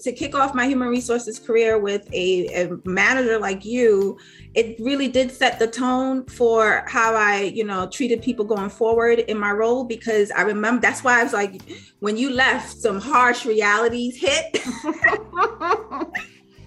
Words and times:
to 0.00 0.12
kick 0.12 0.32
off 0.32 0.54
my 0.54 0.64
human 0.64 0.86
resources 0.86 1.40
career 1.40 1.76
with 1.76 2.08
a, 2.12 2.46
a, 2.54 2.78
manager 2.84 3.36
like 3.36 3.64
you 3.64 4.16
it 4.54 4.78
really 4.78 5.08
did 5.08 5.28
set 5.30 5.58
the 5.58 5.66
tone 5.66 6.24
for 6.26 6.84
how 6.86 7.16
i 7.16 7.42
you 7.42 7.64
know 7.64 7.84
treated 7.88 8.22
people 8.22 8.44
going 8.44 8.70
forward 8.70 9.18
in 9.18 9.36
my 9.36 9.50
role 9.50 9.82
because 9.82 10.30
i 10.32 10.42
remember 10.42 10.80
that's 10.80 11.02
why 11.02 11.20
i 11.20 11.24
was 11.24 11.32
like 11.32 11.60
when 11.98 12.16
you 12.16 12.30
left 12.30 12.78
some 12.78 13.00
harsh 13.00 13.44
realities 13.44 14.16
hit. 14.16 14.52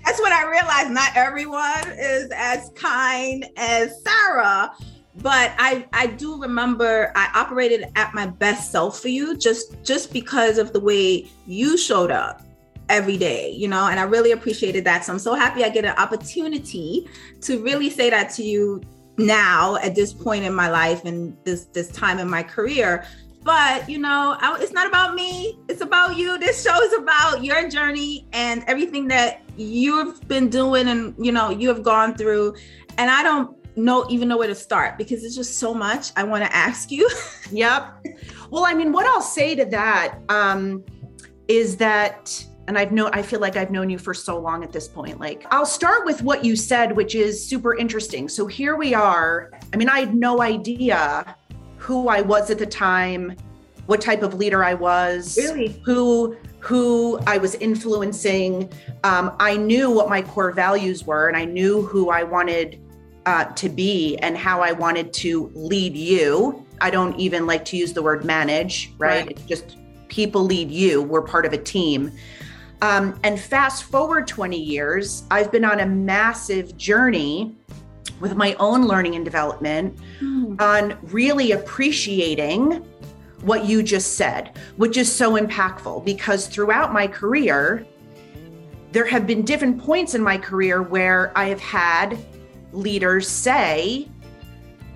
That's 0.04 0.20
when 0.20 0.34
i 0.34 0.44
realized 0.50 0.92
not 0.92 1.16
everyone 1.16 1.88
is 1.98 2.30
as 2.36 2.72
kind 2.76 3.48
as 3.56 4.04
sarah 4.04 4.72
but 5.18 5.54
I 5.58 5.88
I 5.94 6.08
do 6.08 6.42
remember 6.42 7.12
I 7.16 7.30
operated 7.36 7.86
at 7.96 8.14
my 8.14 8.28
best 8.28 8.72
self 8.72 9.00
for 9.00 9.10
you 9.10 9.38
just 9.38 9.82
just 9.84 10.12
because 10.12 10.58
of 10.58 10.74
the 10.74 10.80
way 10.80 11.30
you 11.46 11.78
showed 11.78 12.12
up 12.12 12.42
every 12.92 13.18
day, 13.18 13.50
you 13.52 13.68
know, 13.68 13.88
and 13.88 14.00
I 14.00 14.04
really 14.04 14.32
appreciated 14.34 14.84
that. 14.84 15.06
So 15.06 15.14
I'm 15.14 15.20
so 15.20 15.34
happy 15.34 15.64
I 15.64 15.70
get 15.70 15.86
an 15.86 15.96
opportunity 15.98 17.08
to 17.42 17.64
really 17.64 17.90
say 17.90 18.10
that 18.10 18.30
to 18.32 18.44
you 18.44 18.82
now 19.18 19.78
at 19.78 19.96
this 19.96 20.14
point 20.14 20.44
in 20.44 20.54
my 20.54 20.70
life 20.70 21.06
and 21.06 21.36
this 21.46 21.66
this 21.66 21.88
time 21.88 22.20
in 22.20 22.30
my 22.30 22.44
career. 22.44 23.06
But 23.44 23.90
you 23.90 23.98
know, 23.98 24.36
I, 24.40 24.58
it's 24.60 24.74
not 24.74 24.88
about 24.88 25.16
me. 25.16 25.58
It's 25.70 25.82
about 25.82 26.18
you. 26.18 26.38
This 26.38 26.64
show 26.64 26.80
is 26.82 26.94
about 26.94 27.44
your 27.44 27.70
journey 27.70 28.28
and 28.34 28.64
everything 28.68 29.08
that 29.08 29.42
you've 29.58 30.28
been 30.28 30.50
doing 30.50 30.90
and 30.90 31.16
you 31.18 31.32
know 31.32 31.50
you 31.50 31.70
have 31.70 31.84
gone 31.84 32.14
through. 32.16 32.56
And 32.98 33.10
I 33.10 33.24
don't 33.24 33.58
know 33.78 34.06
even 34.10 34.28
know 34.28 34.38
where 34.38 34.50
to 34.50 34.56
start 34.56 34.98
because 34.98 35.24
it's 35.24 35.36
just 35.36 35.58
so 35.60 35.74
much 35.74 36.12
I 36.18 36.24
want 36.24 36.44
to 36.44 36.54
ask 36.54 36.92
you. 36.92 37.10
yep. 37.52 38.06
Well, 38.50 38.66
I 38.66 38.74
mean, 38.74 38.92
what 38.92 39.06
I'll 39.08 39.22
say 39.22 39.56
to 39.56 39.66
that 39.66 40.20
um, 40.28 40.84
is 41.48 41.78
that 41.78 42.46
and 42.72 42.78
I've 42.78 42.94
known 42.94 43.10
I 43.12 43.22
feel 43.22 43.42
like 43.42 43.58
I've 43.58 43.70
known 43.70 43.90
you 43.90 43.98
for 43.98 44.14
so 44.14 44.40
long 44.40 44.64
at 44.64 44.72
this 44.72 44.88
point. 44.88 45.20
Like 45.20 45.46
I'll 45.52 45.66
start 45.66 46.06
with 46.06 46.24
what 46.24 46.46
you 46.46 46.56
said, 46.56 46.96
which 46.96 47.16
is 47.16 47.46
super 47.46 47.76
interesting. 47.76 48.30
So 48.30 48.48
here 48.48 48.78
we 48.78 48.94
are. 48.94 49.52
I 49.74 49.76
mean, 49.76 49.90
I 49.90 50.00
had 50.00 50.16
no 50.16 50.42
idea 50.42 51.36
who 51.76 52.08
I 52.08 52.22
was 52.22 52.50
at 52.50 52.60
the 52.60 52.66
time, 52.66 53.36
what 53.88 54.00
type 54.00 54.24
of 54.24 54.36
leader 54.36 54.64
I 54.64 54.74
was, 54.74 55.36
really, 55.36 55.82
who 55.84 56.38
who 56.60 57.20
I 57.28 57.40
was 57.40 57.56
influencing. 57.56 58.72
Um, 59.04 59.36
I 59.42 59.58
knew 59.58 59.92
what 59.92 60.08
my 60.08 60.22
core 60.22 60.54
values 60.54 61.04
were, 61.04 61.28
and 61.28 61.36
I 61.36 61.44
knew 61.44 61.82
who 61.82 62.10
I 62.10 62.24
wanted 62.24 62.80
uh, 63.26 63.44
to 63.46 63.68
be 63.68 64.16
and 64.20 64.38
how 64.38 64.62
I 64.62 64.72
wanted 64.72 65.12
to 65.16 65.52
lead 65.56 65.98
you. 65.98 66.66
I 66.80 66.90
don't 66.90 67.20
even 67.20 67.46
like 67.46 67.66
to 67.66 67.76
use 67.76 67.92
the 67.92 68.02
word 68.02 68.24
manage, 68.24 68.94
right? 68.98 69.26
right. 69.26 69.32
It's 69.32 69.44
just 69.44 69.76
people 70.08 70.46
lead 70.46 70.72
you. 70.72 71.02
We're 71.02 71.22
part 71.22 71.46
of 71.46 71.52
a 71.52 71.58
team. 71.58 72.14
Um, 72.82 73.20
and 73.24 73.40
fast 73.40 73.84
forward 73.84 74.28
20 74.28 74.60
years, 74.60 75.24
I've 75.30 75.52
been 75.52 75.64
on 75.64 75.82
a 75.82 75.86
massive 75.86 76.76
journey 76.78 77.56
with 78.20 78.36
my 78.36 78.56
own 78.60 78.88
learning 78.88 79.16
and 79.16 79.24
development 79.24 79.98
mm. 80.20 80.60
on 80.60 80.98
really 81.12 81.52
appreciating 81.52 82.84
what 83.42 83.66
you 83.66 83.84
just 83.84 84.16
said, 84.16 84.58
which 84.78 84.98
is 84.98 85.14
so 85.14 85.38
impactful 85.38 86.06
because 86.06 86.48
throughout 86.48 86.94
my 86.94 87.08
career, 87.08 87.86
there 88.92 89.06
have 89.06 89.26
been 89.26 89.44
different 89.44 89.80
points 89.80 90.16
in 90.16 90.22
my 90.22 90.38
career 90.38 90.82
where 90.82 91.36
I 91.38 91.46
have 91.46 91.60
had 91.60 92.18
leaders 92.72 93.28
say, 93.28 94.08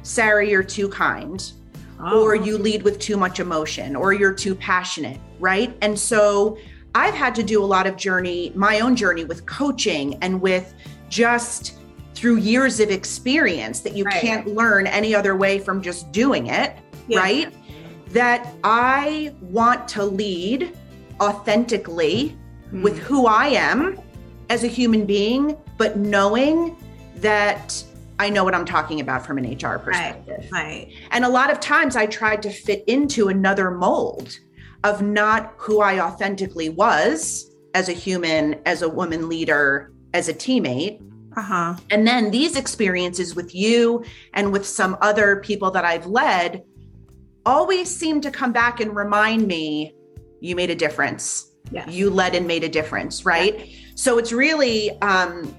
Sarah, 0.04 0.46
you're 0.46 0.64
too 0.64 0.90
kind, 0.90 1.52
oh. 2.00 2.24
or 2.24 2.36
you 2.36 2.58
lead 2.58 2.84
with 2.84 3.00
too 3.00 3.18
much 3.18 3.40
emotion, 3.40 3.96
or 3.96 4.14
you're 4.14 4.34
too 4.34 4.54
passionate, 4.54 5.20
right? 5.40 5.76
And 5.82 5.98
so 5.98 6.58
I've 6.96 7.14
had 7.14 7.36
to 7.36 7.44
do 7.44 7.62
a 7.62 7.66
lot 7.66 7.86
of 7.86 7.98
journey, 7.98 8.54
my 8.56 8.80
own 8.80 8.96
journey 8.96 9.26
with 9.26 9.46
coaching 9.46 10.16
and 10.22 10.42
with 10.42 10.74
just 11.10 11.78
through 12.14 12.38
years 12.38 12.80
of 12.80 12.90
experience 12.90 13.82
that 13.82 13.98
you 13.98 14.06
right. 14.06 14.22
can't 14.22 14.48
learn 14.48 14.88
any 14.88 15.14
other 15.14 15.36
way 15.36 15.60
from 15.60 15.82
just 15.82 16.10
doing 16.14 16.48
it, 16.48 16.74
yeah. 17.10 17.20
right? 17.20 17.54
That 18.12 18.48
I 18.64 19.36
want 19.42 19.90
to 19.90 20.06
lead 20.06 20.76
authentically 21.20 22.38
mm. 22.72 22.82
with 22.82 22.98
who 22.98 23.28
I 23.28 23.48
am 23.48 24.00
as 24.50 24.64
a 24.64 24.68
human 24.68 25.06
being, 25.06 25.58
but 25.78 25.98
knowing 25.98 26.78
that 27.18 27.84
I 28.20 28.30
know 28.30 28.46
what 28.46 28.56
I'm 28.56 28.66
talking 28.66 29.02
about 29.02 29.26
from 29.26 29.38
an 29.38 29.44
HR 29.44 29.80
perspective. 29.80 30.48
Right, 30.50 30.88
right. 30.88 30.94
And 31.12 31.26
a 31.26 31.30
lot 31.30 31.52
of 31.52 31.60
times 31.60 31.98
I 31.98 32.06
tried 32.06 32.42
to 32.44 32.50
fit 32.50 32.86
into 32.88 33.28
another 33.28 33.70
mold 33.70 34.40
of 34.86 35.02
not 35.02 35.56
who 35.58 35.82
I 35.82 36.00
authentically 36.00 36.70
was 36.70 37.52
as 37.74 37.90
a 37.90 37.92
human, 37.92 38.62
as 38.66 38.84
a 38.84 38.90
woman 38.90 39.28
leader, 39.28 39.92
as 40.14 40.30
a 40.30 40.34
teammate. 40.34 41.02
Uh-huh. 41.36 41.76
And 41.90 42.08
then 42.08 42.30
these 42.32 42.56
experiences 42.56 43.36
with 43.36 43.54
you 43.54 44.06
and 44.34 44.54
with 44.54 44.66
some 44.66 44.96
other 45.02 45.38
people 45.38 45.72
that 45.72 45.84
I've 45.84 46.06
led 46.06 46.64
always 47.46 47.94
seem 47.94 48.22
to 48.22 48.32
come 48.32 48.54
back 48.54 48.80
and 48.80 48.96
remind 48.96 49.48
me 49.48 49.94
you 50.40 50.56
made 50.56 50.70
a 50.70 50.76
difference. 50.76 51.52
Yeah. 51.72 51.90
You 51.90 52.12
led 52.12 52.36
and 52.36 52.48
made 52.48 52.64
a 52.64 52.70
difference, 52.70 53.26
right? 53.26 53.68
Yeah. 53.68 53.76
So 53.96 54.20
it's 54.20 54.32
really 54.32 54.92
um 55.02 55.54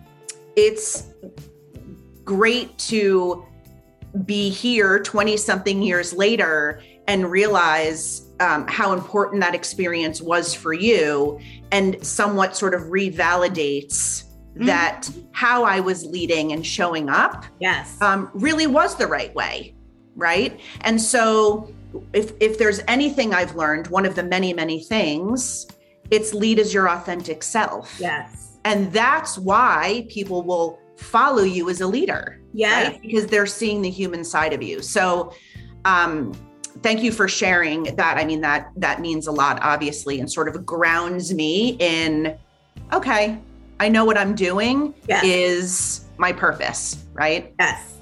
it's 0.54 1.08
great 2.25 2.78
to 2.78 3.44
be 4.25 4.50
here 4.50 5.00
20 5.03 5.37
something 5.37 5.82
years 5.82 6.14
later 6.14 6.81
and 7.08 7.31
realize 7.31 8.25
um, 8.41 8.66
how 8.69 8.92
important 8.92 9.41
that 9.41 9.54
experience 9.54 10.20
was 10.20 10.54
for 10.54 10.72
you 10.72 11.38
and 11.72 12.04
somewhat 12.04 12.56
sort 12.56 12.74
of 12.74 12.82
revalidates 12.82 14.24
mm-hmm. 14.54 14.66
that 14.66 15.08
how 15.32 15.64
I 15.64 15.80
was 15.80 16.04
leading 16.04 16.52
and 16.52 16.64
showing 16.66 17.08
up 17.08 17.46
yes. 17.60 18.00
um, 18.02 18.30
really 18.34 18.66
was 18.66 18.96
the 18.96 19.06
right 19.06 19.34
way 19.34 19.76
right? 20.16 20.58
And 20.80 21.00
so 21.00 21.72
if 22.12 22.32
if 22.41 22.58
there's 22.58 22.80
anything 22.88 23.32
I've 23.32 23.54
learned 23.54 23.86
one 23.88 24.04
of 24.04 24.14
the 24.16 24.22
many 24.22 24.52
many 24.52 24.82
things 24.82 25.66
it's 26.10 26.32
lead 26.32 26.58
as 26.58 26.72
your 26.72 26.88
authentic 26.88 27.42
self. 27.42 27.96
Yes. 27.98 28.58
And 28.64 28.92
that's 28.92 29.38
why 29.38 30.06
people 30.08 30.42
will 30.42 30.78
follow 30.96 31.42
you 31.42 31.69
as 31.69 31.80
a 31.80 31.86
leader 31.86 32.41
yes. 32.52 32.92
Right? 32.92 33.02
because 33.02 33.26
they're 33.26 33.46
seeing 33.46 33.82
the 33.82 33.91
human 33.91 34.25
side 34.25 34.52
of 34.52 34.62
you. 34.62 34.82
So 34.82 35.32
um 35.84 36.32
thank 36.82 37.03
you 37.03 37.12
for 37.12 37.28
sharing 37.28 37.84
that. 37.97 38.19
I 38.19 38.25
mean, 38.25 38.41
that 38.42 38.70
that 38.76 39.00
means 39.00 39.26
a 39.26 39.32
lot, 39.32 39.59
obviously, 39.62 40.20
and 40.20 40.31
sort 40.31 40.48
of 40.48 40.64
grounds 40.64 41.32
me 41.32 41.76
in, 41.78 42.37
okay, 42.92 43.38
I 43.81 43.88
know 43.88 44.04
what 44.04 44.16
I'm 44.16 44.34
doing 44.34 44.94
yes. 45.09 45.25
is 45.25 46.04
my 46.19 46.32
purpose, 46.32 47.04
right? 47.12 47.54
Yes. 47.59 47.94